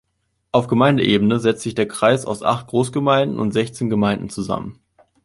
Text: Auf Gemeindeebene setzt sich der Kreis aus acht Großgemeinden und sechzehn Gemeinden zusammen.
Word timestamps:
Auf 0.51 0.65
Gemeindeebene 0.65 1.39
setzt 1.39 1.61
sich 1.61 1.75
der 1.75 1.87
Kreis 1.87 2.25
aus 2.25 2.41
acht 2.41 2.65
Großgemeinden 2.65 3.37
und 3.37 3.51
sechzehn 3.51 3.87
Gemeinden 3.91 4.31
zusammen. 4.31 4.81